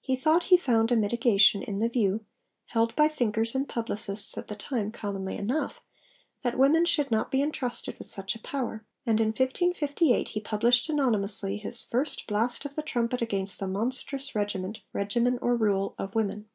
He 0.00 0.14
thought 0.14 0.44
he 0.44 0.56
found 0.56 0.92
a 0.92 0.96
mitigation 0.96 1.60
in 1.60 1.80
the 1.80 1.88
view 1.88 2.24
(held 2.66 2.94
by 2.94 3.08
thinkers 3.08 3.52
and 3.52 3.68
publicists 3.68 4.38
at 4.38 4.46
the 4.46 4.54
time 4.54 4.92
commonly 4.92 5.36
enough) 5.36 5.80
that 6.42 6.56
women 6.56 6.84
should 6.84 7.10
not 7.10 7.32
be 7.32 7.42
entrusted 7.42 7.98
with 7.98 8.06
such 8.08 8.36
a 8.36 8.40
power; 8.40 8.86
and, 9.04 9.20
in 9.20 9.30
1558, 9.30 10.28
he 10.28 10.40
published 10.40 10.88
anonymously 10.88 11.56
his 11.56 11.82
'First 11.82 12.28
Blast 12.28 12.64
of 12.64 12.76
the 12.76 12.82
Trumpet 12.82 13.22
against 13.22 13.58
the 13.58 13.66
Monstrous 13.66 14.36
Regiment 14.36 14.82
[Regimen 14.92 15.36
or 15.42 15.56
Rule] 15.56 15.96
of 15.98 16.14
Women.' 16.14 16.46